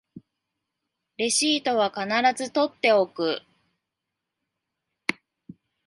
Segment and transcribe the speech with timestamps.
[1.17, 2.07] レシートは必
[2.45, 3.43] ず取っておく